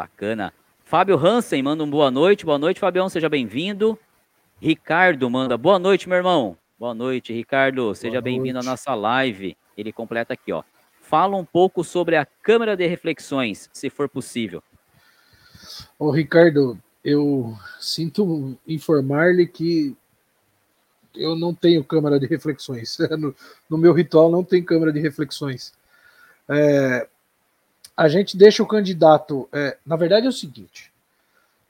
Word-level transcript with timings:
Bacana. 0.00 0.50
Fábio 0.82 1.14
Hansen 1.18 1.62
manda 1.62 1.84
um 1.84 1.90
boa 1.90 2.10
noite. 2.10 2.46
Boa 2.46 2.58
noite, 2.58 2.80
Fabião, 2.80 3.10
seja 3.10 3.28
bem-vindo. 3.28 3.98
Ricardo 4.58 5.28
manda 5.28 5.58
boa 5.58 5.78
noite, 5.78 6.08
meu 6.08 6.16
irmão. 6.16 6.56
Boa 6.78 6.94
noite, 6.94 7.34
Ricardo. 7.34 7.94
Seja 7.94 8.18
bem-vindo 8.18 8.58
à 8.58 8.62
nossa 8.62 8.94
live. 8.94 9.54
Ele 9.76 9.92
completa 9.92 10.32
aqui, 10.32 10.54
ó. 10.54 10.62
Fala 11.02 11.36
um 11.36 11.44
pouco 11.44 11.84
sobre 11.84 12.16
a 12.16 12.24
câmera 12.24 12.74
de 12.78 12.86
reflexões, 12.86 13.68
se 13.74 13.90
for 13.90 14.08
possível. 14.08 14.62
Ô, 15.98 16.10
Ricardo, 16.10 16.78
eu 17.04 17.54
sinto 17.78 18.56
informar-lhe 18.66 19.46
que 19.46 19.94
eu 21.14 21.36
não 21.36 21.54
tenho 21.54 21.84
câmera 21.84 22.18
de 22.18 22.26
reflexões. 22.26 22.96
No, 23.18 23.34
no, 23.68 23.76
meu 23.76 23.92
ritual 23.92 24.30
não 24.30 24.42
tem 24.42 24.64
câmera 24.64 24.94
de 24.94 24.98
reflexões. 24.98 25.74
É, 26.48 27.06
a 28.00 28.08
gente 28.08 28.34
deixa 28.34 28.62
o 28.62 28.66
candidato. 28.66 29.46
É, 29.52 29.76
na 29.84 29.94
verdade 29.94 30.24
é 30.24 30.30
o 30.30 30.32
seguinte: 30.32 30.90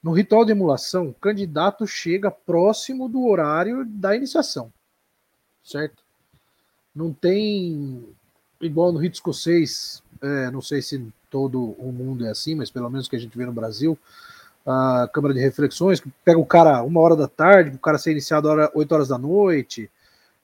no 0.01 0.13
ritual 0.13 0.45
de 0.45 0.53
emulação, 0.53 1.09
o 1.09 1.15
candidato 1.15 1.85
chega 1.89 2.31
próximo 2.31 3.09
do 3.09 3.27
horário 3.27 3.85
da 3.85 4.15
iniciação, 4.15 4.73
certo? 5.65 6.05
Não 6.95 7.13
tem 7.13 8.09
igual 8.61 8.93
no 8.93 9.01
rito 9.01 9.15
escocês. 9.15 10.05
É, 10.23 10.51
não 10.53 10.63
sei 10.63 10.81
se 10.81 11.05
todo 11.29 11.75
o 11.79 11.91
mundo 11.91 12.25
é 12.25 12.31
assim, 12.31 12.55
mas 12.55 12.71
pelo 12.71 12.89
menos 12.89 13.09
que 13.09 13.17
a 13.17 13.19
gente 13.19 13.37
vê 13.37 13.45
no 13.45 13.53
Brasil 13.53 13.99
a 14.65 15.09
Câmara 15.13 15.35
de 15.35 15.41
Reflexões, 15.41 15.99
que 15.99 16.13
pega 16.25 16.39
o 16.39 16.47
cara 16.47 16.81
uma 16.85 17.01
hora 17.01 17.17
da 17.17 17.27
tarde, 17.27 17.75
o 17.75 17.79
cara 17.81 17.99
ser 17.99 18.13
iniciado 18.13 18.47
hora, 18.47 18.71
8 18.73 18.93
horas 18.93 19.09
da 19.09 19.19
noite, 19.19 19.91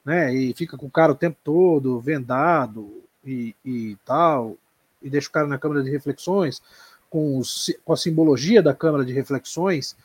né? 0.03 0.33
E 0.33 0.53
fica 0.53 0.75
com 0.75 0.87
o 0.87 0.91
cara 0.91 1.13
o 1.13 1.15
tempo 1.15 1.37
todo, 1.45 2.01
vendado 2.01 3.03
e, 3.23 3.55
e 3.63 3.95
tal, 4.03 4.57
e 5.01 5.09
deixa 5.09 5.29
o 5.29 5.31
cara 5.31 5.47
na 5.47 5.57
Câmara 5.57 5.83
de 5.83 5.89
Reflexões, 5.89 6.61
com, 7.09 7.37
os, 7.37 7.73
com 7.85 7.93
a 7.93 7.97
simbologia 7.97 8.61
da 8.61 8.73
Câmara 8.73 9.05
de 9.05 9.13
Reflexões, 9.13 9.95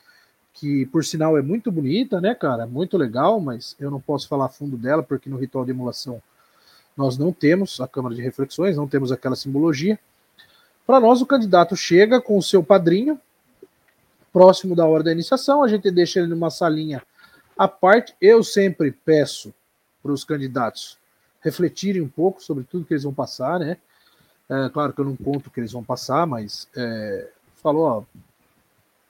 que 0.53 0.87
por 0.87 1.05
sinal 1.05 1.37
é 1.37 1.43
muito 1.43 1.73
bonita, 1.73 2.21
né, 2.21 2.35
cara? 2.35 2.67
Muito 2.67 2.97
legal, 2.97 3.41
mas 3.41 3.75
eu 3.81 3.91
não 3.91 4.01
posso 4.01 4.29
falar 4.29 4.49
fundo 4.49 4.77
dela, 4.77 5.03
porque 5.03 5.29
no 5.29 5.37
ritual 5.37 5.65
de 5.65 5.71
emulação 5.71 6.23
nós 6.97 7.17
não 7.17 7.33
temos 7.33 7.81
a 7.81 7.89
Câmara 7.89 8.15
de 8.15 8.23
Reflexões, 8.23 8.77
não 8.77 8.87
temos 8.87 9.11
aquela 9.11 9.35
simbologia. 9.35 9.99
Para 10.87 11.01
nós, 11.01 11.23
o 11.23 11.27
candidato 11.27 11.75
chega 11.75 12.21
com 12.21 12.37
o 12.37 12.43
seu 12.43 12.63
padrinho, 12.63 13.19
próximo 14.33 14.75
da 14.75 14.87
hora 14.87 15.03
da 15.03 15.13
iniciação, 15.13 15.63
a 15.63 15.69
gente 15.69 15.91
deixa 15.91 16.19
ele 16.19 16.29
numa 16.29 16.51
salinha 16.51 17.03
à 17.57 17.69
parte. 17.69 18.15
Eu 18.21 18.43
sempre 18.43 18.91
peço 18.91 19.55
para 20.03 20.13
os 20.13 20.25
candidatos 20.25 20.99
refletirem 21.41 22.01
um 22.01 22.09
pouco 22.09 22.43
sobre 22.43 22.65
tudo 22.65 22.85
que 22.85 22.95
eles 22.95 23.03
vão 23.03 23.13
passar, 23.13 23.61
né? 23.61 23.77
É, 24.53 24.69
claro 24.69 24.93
que 24.93 25.01
eu 25.01 25.05
não 25.05 25.17
conto 25.17 25.47
o 25.47 25.51
que 25.51 25.61
eles 25.61 25.73
vão 25.73 25.83
passar, 25.83 26.27
mas 26.27 26.69
é, 26.77 27.31
falou, 27.63 27.85
ó, 27.85 28.05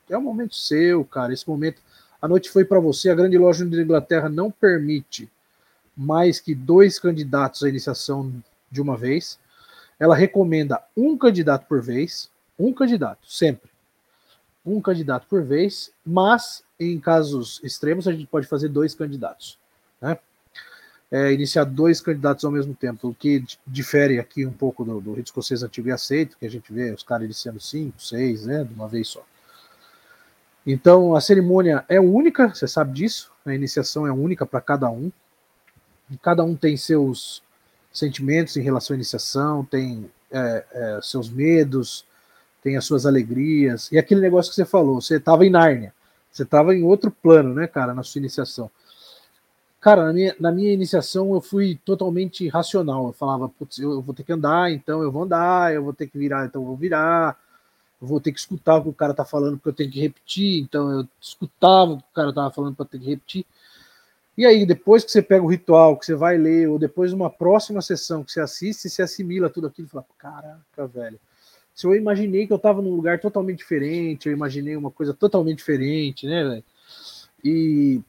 é 0.08 0.16
um 0.16 0.22
momento 0.22 0.54
seu, 0.54 1.04
cara. 1.04 1.32
Esse 1.32 1.48
momento, 1.48 1.82
a 2.20 2.28
noite 2.28 2.48
foi 2.48 2.64
para 2.64 2.78
você. 2.78 3.10
A 3.10 3.14
grande 3.14 3.36
loja 3.36 3.64
da 3.64 3.82
Inglaterra 3.82 4.28
não 4.28 4.50
permite 4.50 5.28
mais 5.96 6.38
que 6.38 6.54
dois 6.54 6.98
candidatos 7.00 7.64
à 7.64 7.68
iniciação 7.68 8.32
de 8.70 8.80
uma 8.80 8.96
vez. 8.96 9.36
Ela 9.98 10.14
recomenda 10.14 10.80
um 10.96 11.18
candidato 11.18 11.66
por 11.66 11.82
vez, 11.82 12.30
um 12.56 12.72
candidato, 12.72 13.26
sempre 13.26 13.72
um 14.64 14.80
candidato 14.80 15.26
por 15.28 15.42
vez, 15.42 15.90
mas 16.06 16.62
em 16.78 16.98
casos 16.98 17.60
extremos 17.62 18.06
a 18.06 18.12
gente 18.12 18.26
pode 18.26 18.46
fazer 18.46 18.68
dois 18.68 18.94
candidatos, 18.94 19.58
né? 20.00 20.16
É, 21.14 21.30
iniciar 21.30 21.64
dois 21.64 22.00
candidatos 22.00 22.42
ao 22.42 22.50
mesmo 22.50 22.74
tempo, 22.74 23.08
o 23.08 23.14
que 23.14 23.44
difere 23.66 24.18
aqui 24.18 24.46
um 24.46 24.52
pouco 24.52 24.82
do, 24.82 24.98
do 24.98 25.12
rito 25.12 25.26
escocês 25.26 25.62
antigo 25.62 25.88
e 25.88 25.92
aceito, 25.92 26.38
que 26.38 26.46
a 26.46 26.50
gente 26.50 26.72
vê 26.72 26.90
os 26.90 27.02
caras 27.02 27.26
iniciando 27.26 27.60
cinco, 27.60 28.02
seis, 28.02 28.46
né, 28.46 28.64
de 28.64 28.72
uma 28.72 28.88
vez 28.88 29.08
só. 29.08 29.22
Então 30.66 31.14
a 31.14 31.20
cerimônia 31.20 31.84
é 31.86 32.00
única, 32.00 32.48
você 32.48 32.66
sabe 32.66 32.94
disso, 32.94 33.30
a 33.44 33.54
iniciação 33.54 34.06
é 34.06 34.10
única 34.10 34.46
para 34.46 34.62
cada 34.62 34.88
um, 34.88 35.12
cada 36.22 36.42
um 36.42 36.56
tem 36.56 36.78
seus 36.78 37.42
sentimentos 37.92 38.56
em 38.56 38.62
relação 38.62 38.94
à 38.94 38.96
iniciação, 38.96 39.64
tem 39.64 40.10
é, 40.30 40.64
é, 40.72 41.00
seus 41.02 41.28
medos, 41.28 42.06
tem 42.62 42.76
as 42.76 42.84
suas 42.84 43.04
alegrias. 43.04 43.90
E 43.92 43.98
aquele 43.98 44.20
negócio 44.20 44.50
que 44.50 44.56
você 44.56 44.64
falou, 44.64 45.00
você 45.00 45.16
estava 45.16 45.44
em 45.44 45.50
Nárnia, 45.50 45.92
você 46.30 46.44
estava 46.44 46.74
em 46.74 46.82
outro 46.82 47.10
plano, 47.10 47.52
né, 47.54 47.66
cara, 47.66 47.92
na 47.92 48.02
sua 48.02 48.18
iniciação. 48.18 48.70
Cara, 49.82 50.06
na 50.06 50.12
minha, 50.12 50.36
na 50.38 50.52
minha 50.52 50.72
iniciação 50.72 51.34
eu 51.34 51.40
fui 51.40 51.78
totalmente 51.84 52.48
racional. 52.48 53.08
Eu 53.08 53.12
falava, 53.12 53.48
putz, 53.48 53.78
eu, 53.78 53.90
eu 53.90 54.00
vou 54.00 54.14
ter 54.14 54.22
que 54.22 54.32
andar, 54.32 54.70
então 54.70 55.02
eu 55.02 55.10
vou 55.10 55.24
andar, 55.24 55.74
eu 55.74 55.82
vou 55.82 55.92
ter 55.92 56.06
que 56.06 56.16
virar, 56.16 56.46
então 56.46 56.62
eu 56.62 56.66
vou 56.66 56.76
virar, 56.76 57.36
eu 58.00 58.06
vou 58.06 58.20
ter 58.20 58.32
que 58.32 58.38
escutar 58.38 58.76
o 58.76 58.82
que 58.84 58.88
o 58.90 58.94
cara 58.94 59.12
tá 59.12 59.24
falando, 59.24 59.56
porque 59.58 59.70
eu 59.70 59.74
tenho 59.74 59.90
que 59.90 60.00
repetir, 60.00 60.62
então 60.62 60.90
eu 60.90 61.08
escutava 61.20 61.92
o 61.92 61.98
que 61.98 62.04
o 62.04 62.14
cara 62.14 62.32
tava 62.32 62.50
falando 62.52 62.76
para 62.76 62.86
ter 62.86 63.00
que 63.00 63.06
repetir. 63.10 63.44
E 64.38 64.46
aí, 64.46 64.64
depois 64.64 65.04
que 65.04 65.10
você 65.10 65.20
pega 65.20 65.44
o 65.44 65.48
ritual, 65.48 65.98
que 65.98 66.06
você 66.06 66.14
vai 66.14 66.38
ler, 66.38 66.68
ou 66.68 66.78
depois 66.78 67.10
de 67.10 67.16
uma 67.16 67.28
próxima 67.28 67.82
sessão 67.82 68.24
que 68.24 68.32
você 68.32 68.40
assiste, 68.40 68.88
você 68.88 69.02
assimila 69.02 69.50
tudo 69.50 69.66
aquilo 69.66 69.88
e 69.88 69.90
fala, 69.90 70.06
caraca, 70.18 70.86
velho 70.86 71.18
se 71.74 71.86
eu 71.86 71.94
imaginei 71.94 72.46
que 72.46 72.52
eu 72.52 72.58
estava 72.58 72.82
num 72.82 72.94
lugar 72.94 73.18
totalmente 73.18 73.58
diferente, 73.58 74.28
eu 74.28 74.32
imaginei 74.32 74.76
uma 74.76 74.90
coisa 74.90 75.14
totalmente 75.14 75.58
diferente, 75.58 76.26
né, 76.26 76.44
véio? 76.44 76.64
E 77.44 78.00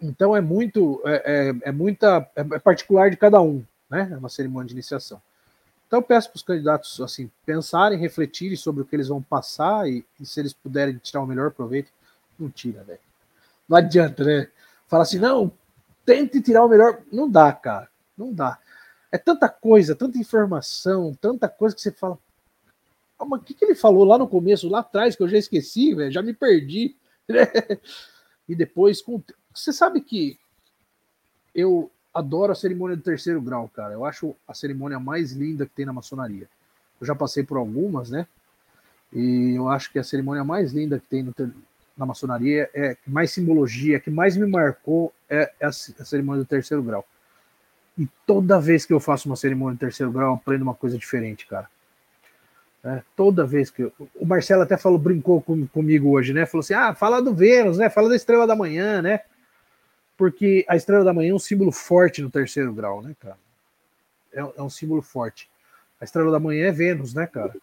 então 0.00 0.36
é 0.36 0.40
muito, 0.40 1.00
é, 1.04 1.48
é, 1.48 1.68
é 1.68 1.72
muita, 1.72 2.28
é, 2.34 2.58
particular 2.58 3.10
de 3.10 3.16
cada 3.16 3.40
um, 3.40 3.64
né? 3.88 4.08
É 4.12 4.16
uma 4.16 4.28
cerimônia 4.28 4.68
de 4.68 4.74
iniciação. 4.74 5.20
Então 5.86 6.00
eu 6.00 6.02
peço 6.02 6.30
para 6.30 6.36
os 6.36 6.42
candidatos 6.42 7.00
assim 7.00 7.30
pensarem, 7.44 7.98
refletirem 7.98 8.56
sobre 8.56 8.82
o 8.82 8.84
que 8.84 8.96
eles 8.96 9.08
vão 9.08 9.22
passar 9.22 9.88
e, 9.88 10.04
e 10.20 10.26
se 10.26 10.40
eles 10.40 10.52
puderem 10.52 10.98
tirar 10.98 11.22
o 11.22 11.26
melhor 11.26 11.52
proveito, 11.52 11.90
não 12.38 12.50
tira, 12.50 12.82
velho. 12.82 13.00
Não 13.68 13.76
adianta, 13.76 14.24
né? 14.24 14.48
Fala 14.88 15.02
assim, 15.04 15.18
não, 15.18 15.52
tente 16.04 16.40
tirar 16.40 16.64
o 16.64 16.68
melhor, 16.68 17.02
não 17.10 17.28
dá, 17.28 17.52
cara, 17.52 17.88
não 18.16 18.32
dá. 18.32 18.58
É 19.10 19.18
tanta 19.18 19.48
coisa, 19.48 19.94
tanta 19.94 20.18
informação, 20.18 21.16
tanta 21.20 21.48
coisa 21.48 21.74
que 21.74 21.80
você 21.80 21.92
fala, 21.92 22.18
ah, 23.18 23.24
mas 23.24 23.40
o 23.40 23.44
que, 23.44 23.54
que 23.54 23.64
ele 23.64 23.74
falou 23.74 24.04
lá 24.04 24.18
no 24.18 24.28
começo, 24.28 24.68
lá 24.68 24.80
atrás, 24.80 25.16
que 25.16 25.22
eu 25.22 25.28
já 25.28 25.38
esqueci, 25.38 25.94
velho, 25.94 26.12
já 26.12 26.22
me 26.22 26.34
perdi. 26.34 26.96
e 28.48 28.54
depois, 28.54 29.00
com... 29.00 29.22
você 29.56 29.72
sabe 29.72 30.00
que 30.00 30.38
eu 31.54 31.90
adoro 32.12 32.52
a 32.52 32.54
cerimônia 32.54 32.96
do 32.96 33.02
terceiro 33.02 33.40
grau, 33.40 33.68
cara. 33.68 33.94
Eu 33.94 34.04
acho 34.04 34.34
a 34.46 34.54
cerimônia 34.54 35.00
mais 35.00 35.32
linda 35.32 35.66
que 35.66 35.72
tem 35.72 35.86
na 35.86 35.92
maçonaria. 35.92 36.48
Eu 37.00 37.06
já 37.06 37.14
passei 37.14 37.42
por 37.42 37.56
algumas, 37.56 38.10
né? 38.10 38.26
E 39.12 39.54
eu 39.56 39.68
acho 39.68 39.90
que 39.92 39.98
a 39.98 40.04
cerimônia 40.04 40.44
mais 40.44 40.72
linda 40.72 40.98
que 40.98 41.06
tem 41.06 41.24
ter... 41.32 41.50
na 41.96 42.06
maçonaria 42.06 42.70
é 42.74 42.94
que 42.94 43.10
mais 43.10 43.30
simbologia, 43.30 44.00
que 44.00 44.10
mais 44.10 44.36
me 44.36 44.46
marcou 44.46 45.12
é 45.28 45.52
a 45.60 45.72
cerimônia 45.72 46.42
do 46.42 46.48
terceiro 46.48 46.82
grau. 46.82 47.04
E 47.98 48.06
toda 48.26 48.60
vez 48.60 48.84
que 48.84 48.92
eu 48.92 49.00
faço 49.00 49.28
uma 49.28 49.36
cerimônia 49.36 49.76
do 49.76 49.80
terceiro 49.80 50.12
grau, 50.12 50.30
eu 50.30 50.34
aprendo 50.34 50.62
uma 50.62 50.74
coisa 50.74 50.98
diferente, 50.98 51.46
cara. 51.46 51.68
Né? 52.82 53.02
Toda 53.16 53.46
vez 53.46 53.70
que. 53.70 53.82
Eu... 53.82 53.92
O 54.14 54.26
Marcelo 54.26 54.62
até 54.62 54.76
falou, 54.76 54.98
brincou 54.98 55.40
com, 55.40 55.66
comigo 55.66 56.10
hoje, 56.10 56.32
né? 56.32 56.46
Falou 56.46 56.60
assim: 56.60 56.74
ah, 56.74 56.94
fala 56.94 57.20
do 57.20 57.34
Vênus, 57.34 57.78
né? 57.78 57.88
Fala 57.90 58.08
da 58.08 58.16
estrela 58.16 58.46
da 58.46 58.54
manhã, 58.54 59.02
né? 59.02 59.20
Porque 60.16 60.64
a 60.68 60.76
estrela 60.76 61.04
da 61.04 61.12
manhã 61.12 61.30
é 61.30 61.34
um 61.34 61.38
símbolo 61.38 61.70
forte 61.70 62.22
no 62.22 62.30
terceiro 62.30 62.72
grau, 62.72 63.02
né, 63.02 63.14
cara? 63.20 63.38
É, 64.32 64.40
é 64.40 64.62
um 64.62 64.70
símbolo 64.70 65.02
forte. 65.02 65.48
A 66.00 66.04
estrela 66.04 66.30
da 66.30 66.40
manhã 66.40 66.66
é 66.66 66.72
Vênus, 66.72 67.14
né, 67.14 67.26
cara? 67.26 67.54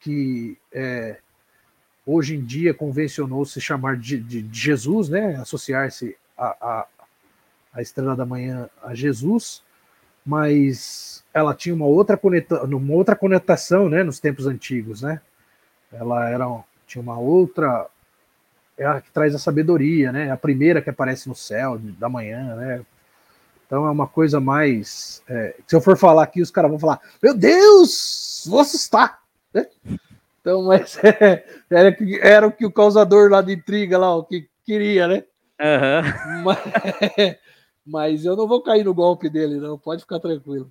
Que 0.00 0.56
é, 0.72 1.18
hoje 2.04 2.36
em 2.36 2.44
dia 2.44 2.72
convencionou 2.72 3.44
se 3.44 3.60
chamar 3.60 3.96
de, 3.96 4.18
de, 4.18 4.42
de 4.42 4.60
Jesus, 4.60 5.08
né? 5.08 5.36
Associar-se 5.36 6.16
a, 6.36 6.56
a, 6.60 6.86
a 7.72 7.82
estrela 7.82 8.14
da 8.14 8.24
manhã 8.24 8.68
a 8.82 8.94
Jesus, 8.94 9.62
mas 10.24 11.24
ela 11.32 11.54
tinha 11.54 11.74
uma 11.74 11.86
outra, 11.86 12.16
conecta, 12.16 12.64
uma 12.64 12.94
outra 12.94 13.14
conotação 13.14 13.88
né, 13.88 14.02
nos 14.02 14.18
tempos 14.18 14.46
antigos, 14.46 15.02
né? 15.02 15.20
Ela 15.92 16.28
era, 16.28 16.46
tinha 16.86 17.02
uma 17.02 17.18
outra. 17.18 17.86
É 18.78 18.84
a 18.84 19.00
que 19.00 19.10
traz 19.10 19.34
a 19.34 19.38
sabedoria, 19.38 20.12
né? 20.12 20.30
A 20.30 20.36
primeira 20.36 20.82
que 20.82 20.90
aparece 20.90 21.28
no 21.28 21.34
céu 21.34 21.78
da 21.78 22.08
manhã, 22.08 22.54
né? 22.56 22.84
Então 23.66 23.86
é 23.86 23.90
uma 23.90 24.06
coisa 24.06 24.38
mais. 24.38 25.22
É, 25.28 25.56
se 25.66 25.74
eu 25.74 25.80
for 25.80 25.96
falar 25.96 26.22
aqui, 26.22 26.40
os 26.40 26.50
caras 26.50 26.70
vão 26.70 26.78
falar: 26.78 27.00
Meu 27.22 27.34
Deus, 27.34 28.44
vou 28.46 28.60
assustar! 28.60 29.20
Né? 29.52 29.66
Então, 30.40 30.62
mas 30.66 30.98
é, 31.02 31.44
era, 31.70 31.96
era 32.20 32.46
o 32.46 32.52
que 32.52 32.64
o 32.64 32.72
causador 32.72 33.30
lá 33.30 33.42
de 33.42 33.54
intriga, 33.54 33.98
lá, 33.98 34.14
o 34.14 34.24
que 34.24 34.48
queria, 34.64 35.08
né? 35.08 35.24
Uhum. 35.58 36.42
Mas, 36.44 36.58
mas 37.84 38.24
eu 38.24 38.36
não 38.36 38.46
vou 38.46 38.62
cair 38.62 38.84
no 38.84 38.94
golpe 38.94 39.28
dele, 39.28 39.56
não, 39.56 39.78
pode 39.78 40.02
ficar 40.02 40.20
tranquilo. 40.20 40.70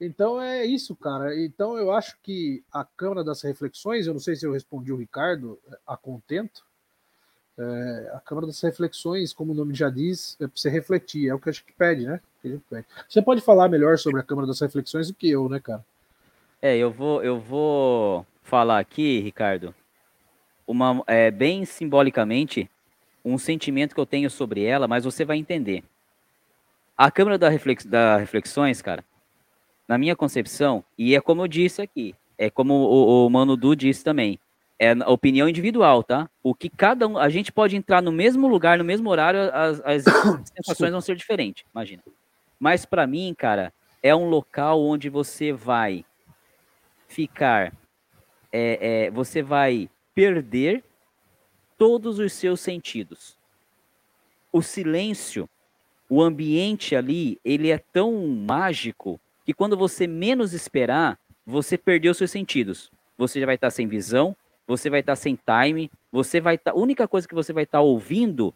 Então 0.00 0.40
é 0.40 0.64
isso, 0.64 0.94
cara. 0.94 1.36
Então 1.36 1.76
eu 1.76 1.90
acho 1.90 2.16
que 2.22 2.62
a 2.72 2.84
Câmara 2.84 3.24
das 3.24 3.42
Reflexões, 3.42 4.06
eu 4.06 4.12
não 4.12 4.20
sei 4.20 4.36
se 4.36 4.46
eu 4.46 4.52
respondi 4.52 4.92
o 4.92 4.96
Ricardo 4.96 5.58
é, 5.66 5.76
a 5.86 5.96
contento. 5.96 6.67
É, 7.58 8.12
a 8.14 8.20
Câmara 8.20 8.46
das 8.46 8.60
Reflexões, 8.60 9.32
como 9.32 9.52
o 9.52 9.54
nome 9.54 9.74
já 9.74 9.90
diz, 9.90 10.36
é 10.40 10.46
para 10.46 10.52
você 10.54 10.70
refletir, 10.70 11.28
é 11.28 11.34
o 11.34 11.40
que 11.40 11.48
a 11.48 11.52
gente 11.52 11.64
pede, 11.76 12.06
né? 12.06 12.20
Pede. 12.70 12.86
Você 13.08 13.20
pode 13.20 13.40
falar 13.40 13.68
melhor 13.68 13.98
sobre 13.98 14.20
a 14.20 14.22
Câmara 14.22 14.46
das 14.46 14.60
Reflexões 14.60 15.08
do 15.08 15.14
que 15.14 15.28
eu, 15.28 15.48
né, 15.48 15.58
cara? 15.58 15.84
É, 16.62 16.76
eu 16.76 16.90
vou, 16.90 17.22
eu 17.22 17.38
vou 17.40 18.24
falar 18.44 18.78
aqui, 18.78 19.18
Ricardo, 19.20 19.74
uma, 20.66 21.02
é, 21.06 21.30
bem 21.32 21.64
simbolicamente, 21.64 22.70
um 23.24 23.36
sentimento 23.38 23.94
que 23.94 24.00
eu 24.00 24.06
tenho 24.06 24.30
sobre 24.30 24.64
ela, 24.64 24.86
mas 24.86 25.04
você 25.04 25.24
vai 25.24 25.36
entender. 25.36 25.82
A 26.96 27.10
Câmara 27.10 27.38
da, 27.38 27.48
Reflex, 27.48 27.84
da 27.84 28.18
Reflexões, 28.18 28.80
cara, 28.80 29.04
na 29.88 29.98
minha 29.98 30.14
concepção, 30.14 30.84
e 30.96 31.16
é 31.16 31.20
como 31.20 31.42
eu 31.42 31.48
disse 31.48 31.82
aqui, 31.82 32.14
é 32.36 32.48
como 32.48 32.74
o, 32.74 33.26
o 33.26 33.30
Mano 33.30 33.56
Du 33.56 33.74
disse 33.74 34.04
também, 34.04 34.38
é 34.78 34.92
a 34.92 35.10
opinião 35.10 35.48
individual, 35.48 36.02
tá? 36.02 36.30
O 36.42 36.54
que 36.54 36.68
cada 36.68 37.06
um. 37.06 37.18
A 37.18 37.28
gente 37.28 37.50
pode 37.50 37.76
entrar 37.76 38.00
no 38.00 38.12
mesmo 38.12 38.46
lugar, 38.46 38.78
no 38.78 38.84
mesmo 38.84 39.10
horário, 39.10 39.40
as, 39.52 39.80
as 39.84 40.04
sensações 40.56 40.92
vão 40.92 41.00
ser 41.00 41.16
diferentes, 41.16 41.64
imagina. 41.74 42.02
Mas 42.60 42.84
para 42.84 43.06
mim, 43.06 43.34
cara, 43.36 43.72
é 44.02 44.14
um 44.14 44.28
local 44.28 44.80
onde 44.80 45.08
você 45.08 45.52
vai 45.52 46.04
ficar. 47.08 47.72
É, 48.52 49.06
é, 49.06 49.10
você 49.10 49.42
vai 49.42 49.90
perder 50.14 50.82
todos 51.76 52.18
os 52.18 52.32
seus 52.32 52.60
sentidos. 52.60 53.36
O 54.52 54.62
silêncio, 54.62 55.48
o 56.08 56.22
ambiente 56.22 56.96
ali, 56.96 57.38
ele 57.44 57.70
é 57.70 57.78
tão 57.78 58.26
mágico 58.26 59.20
que 59.44 59.52
quando 59.52 59.76
você 59.76 60.06
menos 60.06 60.52
esperar, 60.52 61.18
você 61.44 61.76
perdeu 61.76 62.14
seus 62.14 62.30
sentidos. 62.30 62.90
Você 63.16 63.40
já 63.40 63.46
vai 63.46 63.56
estar 63.56 63.70
sem 63.70 63.86
visão, 63.86 64.36
você 64.68 64.90
vai 64.90 65.00
estar 65.00 65.16
sem 65.16 65.36
time, 65.36 65.90
você 66.12 66.40
vai 66.40 66.56
estar. 66.56 66.72
A 66.72 66.76
única 66.76 67.08
coisa 67.08 67.26
que 67.26 67.34
você 67.34 67.54
vai 67.54 67.64
estar 67.64 67.80
ouvindo 67.80 68.54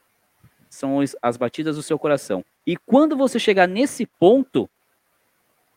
são 0.69 0.99
as 1.23 1.37
batidas 1.39 1.77
do 1.77 1.83
seu 1.83 1.99
coração. 1.99 2.45
E 2.67 2.77
quando 2.77 3.17
você 3.17 3.39
chegar 3.39 3.67
nesse 3.67 4.05
ponto, 4.05 4.69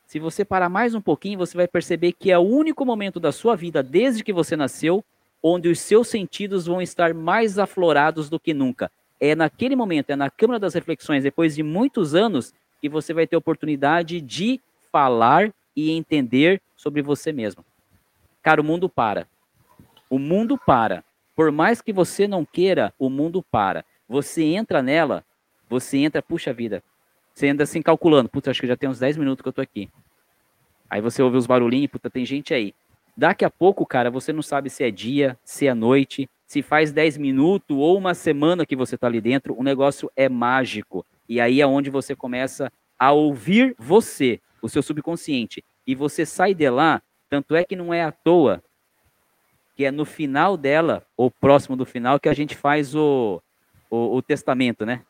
se 0.06 0.20
você 0.20 0.44
parar 0.44 0.70
mais 0.70 0.94
um 0.94 1.02
pouquinho, 1.02 1.40
você 1.40 1.56
vai 1.56 1.68
perceber 1.68 2.12
que 2.12 2.32
é 2.32 2.38
o 2.38 2.42
único 2.42 2.86
momento 2.86 3.20
da 3.20 3.32
sua 3.32 3.56
vida, 3.56 3.82
desde 3.82 4.24
que 4.24 4.34
você 4.34 4.56
nasceu, 4.58 5.04
onde 5.42 5.70
os 5.70 5.80
seus 5.80 6.10
sentidos 6.10 6.66
vão 6.66 6.82
estar 6.82 7.14
mais 7.14 7.58
aflorados 7.58 8.30
do 8.30 8.40
que 8.40 8.54
nunca. 8.54 8.92
É 9.20 9.36
naquele 9.36 9.76
momento, 9.76 10.10
é 10.10 10.16
na 10.16 10.30
Câmara 10.30 10.60
das 10.60 10.74
Reflexões, 10.74 11.24
depois 11.24 11.56
de 11.56 11.64
muitos 11.64 12.14
anos, 12.14 12.54
que 12.82 12.90
você 12.90 13.14
vai 13.14 13.26
ter 13.26 13.38
oportunidade 13.38 14.20
de 14.20 14.60
falar 14.92 15.52
e 15.76 15.92
entender 15.92 16.62
sobre 16.76 17.02
você 17.02 17.32
mesmo. 17.32 17.64
Cara, 18.42 18.62
o 18.62 18.64
mundo 18.64 18.90
para. 18.90 19.28
O 20.10 20.20
mundo 20.20 20.58
para. 20.58 21.04
Por 21.36 21.52
mais 21.52 21.82
que 21.82 21.92
você 21.92 22.28
não 22.28 22.46
queira, 22.46 22.94
o 22.98 23.10
mundo 23.10 23.44
para. 23.44 23.84
Você 24.08 24.44
entra 24.44 24.82
nela, 24.82 25.26
você 25.70 25.98
entra, 25.98 26.22
puxa 26.22 26.54
vida. 26.54 26.84
Você 27.34 27.50
anda 27.50 27.64
assim 27.64 27.82
calculando, 27.82 28.30
puta, 28.30 28.50
acho 28.50 28.62
que 28.62 28.68
já 28.68 28.78
tem 28.78 28.90
uns 28.90 29.00
10 29.00 29.18
minutos 29.18 29.42
que 29.44 29.50
eu 29.50 29.54
tô 29.54 29.62
aqui. 29.62 29.90
Aí 30.90 31.02
você 31.02 31.22
ouve 31.22 31.36
os 31.36 31.46
barulhinhos, 31.46 31.92
puta, 31.92 32.10
tem 32.10 32.26
gente 32.26 32.54
aí. 32.54 32.74
Daqui 33.18 33.44
a 33.44 33.50
pouco, 33.50 33.86
cara, 33.86 34.10
você 34.10 34.32
não 34.32 34.42
sabe 34.42 34.70
se 34.70 34.84
é 34.84 34.92
dia, 34.92 35.38
se 35.44 35.68
é 35.68 35.74
noite, 35.74 36.30
se 36.48 36.62
faz 36.62 36.92
10 36.92 37.18
minutos 37.18 37.76
ou 37.76 37.98
uma 37.98 38.14
semana 38.14 38.66
que 38.66 38.76
você 38.76 38.98
tá 38.98 39.08
ali 39.08 39.20
dentro, 39.20 39.58
o 39.58 39.64
negócio 39.64 40.10
é 40.16 40.30
mágico. 40.30 41.06
E 41.28 41.42
aí 41.42 41.60
é 41.60 41.68
onde 41.68 41.90
você 41.90 42.16
começa 42.16 42.72
a 42.98 43.12
ouvir 43.12 43.76
você, 43.78 44.40
o 44.62 44.70
seu 44.70 44.82
subconsciente. 44.82 45.64
E 45.86 45.96
você 45.96 46.26
sai 46.26 46.54
de 46.54 46.70
lá, 46.70 47.02
tanto 47.30 47.56
é 47.56 47.64
que 47.64 47.76
não 47.76 47.94
é 47.94 48.04
à 48.04 48.12
toa 48.12 48.64
que 49.76 49.86
é 49.86 49.92
no 49.92 50.06
final 50.06 50.56
dela, 50.56 51.06
ou 51.18 51.30
próximo 51.30 51.76
do 51.76 51.86
final, 51.86 52.20
que 52.20 52.30
a 52.30 52.34
gente 52.34 52.56
faz 52.56 52.96
o, 52.96 53.42
o, 53.90 54.16
o 54.16 54.22
testamento, 54.22 54.86
né? 54.86 55.02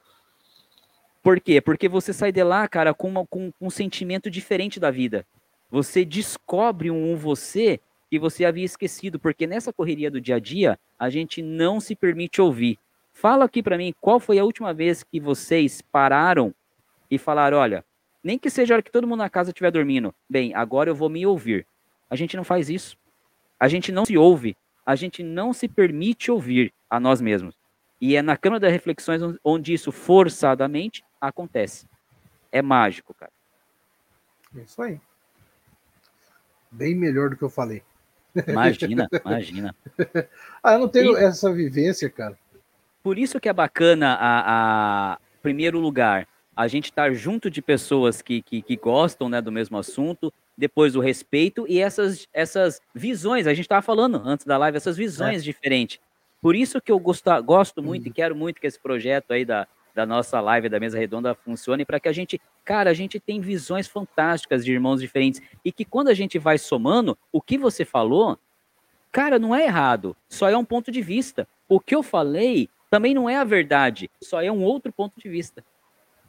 Por 1.21 1.39
quê? 1.39 1.61
Porque 1.61 1.87
você 1.87 2.13
sai 2.13 2.31
de 2.31 2.43
lá, 2.43 2.67
cara, 2.67 2.93
com, 2.93 3.07
uma, 3.07 3.25
com, 3.25 3.51
um 3.59 3.69
sentimento 3.69 4.29
diferente 4.29 4.79
da 4.79 4.91
vida. 4.91 5.25
Você 5.71 6.05
descobre 6.05 6.91
um 6.91 7.15
você 7.15 7.79
que 8.09 8.19
você 8.19 8.45
havia 8.45 8.65
esquecido, 8.65 9.19
porque 9.19 9.47
nessa 9.47 9.73
correria 9.73 10.11
do 10.11 10.21
dia 10.21 10.35
a 10.35 10.39
dia, 10.39 10.79
a 10.97 11.09
gente 11.09 11.41
não 11.41 11.79
se 11.79 11.95
permite 11.95 12.41
ouvir. 12.41 12.77
Fala 13.11 13.45
aqui 13.45 13.63
para 13.63 13.77
mim, 13.77 13.93
qual 13.99 14.19
foi 14.19 14.37
a 14.39 14.43
última 14.43 14.73
vez 14.73 15.03
que 15.03 15.19
vocês 15.19 15.81
pararam 15.81 16.53
e 17.09 17.17
falaram, 17.17 17.57
olha, 17.57 17.83
nem 18.23 18.37
que 18.37 18.49
seja 18.49 18.73
a 18.73 18.75
hora 18.75 18.83
que 18.83 18.91
todo 18.91 19.07
mundo 19.07 19.19
na 19.19 19.29
casa 19.29 19.51
estiver 19.51 19.71
dormindo, 19.71 20.13
bem, 20.29 20.53
agora 20.53 20.89
eu 20.89 20.95
vou 20.95 21.09
me 21.09 21.25
ouvir. 21.25 21.65
A 22.09 22.15
gente 22.15 22.35
não 22.35 22.43
faz 22.43 22.69
isso. 22.69 22.97
A 23.59 23.67
gente 23.67 23.91
não 23.91 24.05
se 24.05 24.17
ouve, 24.17 24.55
a 24.85 24.95
gente 24.95 25.23
não 25.23 25.53
se 25.53 25.67
permite 25.67 26.29
ouvir 26.29 26.73
a 26.89 26.99
nós 26.99 27.21
mesmos. 27.21 27.55
E 27.99 28.15
é 28.15 28.21
na 28.21 28.37
Câmara 28.37 28.59
das 28.59 28.71
Reflexões 28.71 29.21
onde 29.43 29.73
isso 29.73 29.91
forçadamente 29.91 31.03
acontece. 31.19 31.87
É 32.51 32.61
mágico, 32.61 33.13
cara. 33.13 33.31
É 34.55 34.61
isso 34.61 34.81
aí. 34.81 34.99
Bem 36.71 36.95
melhor 36.95 37.29
do 37.29 37.37
que 37.37 37.43
eu 37.43 37.49
falei. 37.49 37.81
Imagina, 38.47 39.07
imagina. 39.25 39.75
ah, 40.61 40.73
eu 40.73 40.79
não 40.79 40.87
tenho 40.89 41.17
e, 41.17 41.23
essa 41.23 41.51
vivência, 41.53 42.09
cara. 42.09 42.37
Por 43.01 43.17
isso 43.17 43.39
que 43.39 43.47
é 43.47 43.53
bacana 43.53 44.13
a, 44.13 45.13
a 45.13 45.19
primeiro 45.41 45.79
lugar, 45.79 46.27
a 46.55 46.67
gente 46.67 46.85
estar 46.85 47.13
junto 47.13 47.49
de 47.49 47.61
pessoas 47.61 48.21
que, 48.21 48.41
que, 48.41 48.61
que 48.61 48.75
gostam 48.75 49.29
né, 49.29 49.41
do 49.41 49.51
mesmo 49.51 49.77
assunto, 49.77 50.33
depois 50.57 50.95
o 50.95 50.99
respeito 50.99 51.65
e 51.67 51.79
essas, 51.79 52.27
essas 52.33 52.81
visões, 52.93 53.47
a 53.47 53.53
gente 53.53 53.65
estava 53.65 53.81
falando 53.81 54.21
antes 54.23 54.45
da 54.45 54.57
live, 54.57 54.77
essas 54.77 54.97
visões 54.97 55.41
é. 55.41 55.43
diferentes. 55.43 55.99
Por 56.41 56.55
isso 56.55 56.79
que 56.81 56.91
eu 56.91 56.99
gosto, 56.99 57.29
gosto 57.43 57.81
muito 57.81 58.03
uhum. 58.03 58.09
e 58.09 58.13
quero 58.13 58.35
muito 58.35 58.61
que 58.61 58.67
esse 58.67 58.79
projeto 58.79 59.31
aí 59.31 59.43
da, 59.43 59.67
da 59.95 60.05
nossa 60.05 60.39
live 60.41 60.69
da 60.69 60.79
mesa 60.79 60.97
redonda 60.97 61.33
funcione 61.33 61.85
para 61.85 61.99
que 61.99 62.09
a 62.09 62.11
gente, 62.11 62.39
cara, 62.63 62.89
a 62.89 62.93
gente 62.93 63.19
tem 63.19 63.39
visões 63.39 63.87
fantásticas 63.87 64.63
de 64.63 64.71
irmãos 64.71 65.01
diferentes 65.01 65.41
e 65.63 65.71
que 65.71 65.85
quando 65.85 66.09
a 66.09 66.13
gente 66.13 66.37
vai 66.37 66.57
somando, 66.57 67.17
o 67.31 67.41
que 67.41 67.57
você 67.57 67.83
falou, 67.83 68.37
cara, 69.11 69.39
não 69.39 69.55
é 69.55 69.65
errado, 69.65 70.15
só 70.29 70.49
é 70.49 70.57
um 70.57 70.65
ponto 70.65 70.91
de 70.91 71.01
vista. 71.01 71.47
O 71.67 71.79
que 71.79 71.95
eu 71.95 72.03
falei 72.03 72.69
também 72.91 73.13
não 73.13 73.29
é 73.29 73.37
a 73.37 73.43
verdade, 73.43 74.09
só 74.21 74.41
é 74.41 74.51
um 74.51 74.63
outro 74.63 74.91
ponto 74.91 75.19
de 75.19 75.27
vista. 75.27 75.63